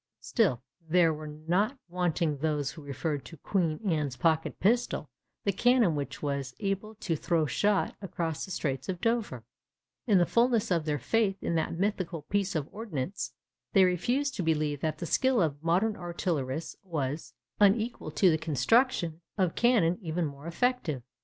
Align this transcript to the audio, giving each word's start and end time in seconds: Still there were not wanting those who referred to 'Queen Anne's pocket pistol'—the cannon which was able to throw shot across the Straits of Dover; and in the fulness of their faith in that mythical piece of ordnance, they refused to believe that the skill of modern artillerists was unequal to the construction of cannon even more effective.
Still 0.21 0.63
there 0.89 1.13
were 1.13 1.27
not 1.27 1.77
wanting 1.87 2.37
those 2.37 2.71
who 2.71 2.81
referred 2.81 3.23
to 3.25 3.37
'Queen 3.37 3.79
Anne's 3.85 4.15
pocket 4.15 4.59
pistol'—the 4.59 5.51
cannon 5.51 5.93
which 5.93 6.23
was 6.23 6.55
able 6.59 6.95
to 6.95 7.15
throw 7.15 7.45
shot 7.45 7.95
across 8.01 8.43
the 8.43 8.49
Straits 8.49 8.89
of 8.89 8.99
Dover; 8.99 9.43
and 10.07 10.13
in 10.13 10.17
the 10.17 10.25
fulness 10.25 10.71
of 10.71 10.85
their 10.85 10.97
faith 10.97 11.37
in 11.43 11.53
that 11.53 11.75
mythical 11.77 12.23
piece 12.23 12.55
of 12.55 12.67
ordnance, 12.71 13.33
they 13.73 13.83
refused 13.83 14.33
to 14.37 14.41
believe 14.41 14.81
that 14.81 14.97
the 14.97 15.05
skill 15.05 15.39
of 15.39 15.61
modern 15.63 15.95
artillerists 15.95 16.75
was 16.81 17.35
unequal 17.59 18.09
to 18.09 18.31
the 18.31 18.39
construction 18.39 19.21
of 19.37 19.53
cannon 19.53 19.99
even 20.01 20.25
more 20.25 20.47
effective. 20.47 21.03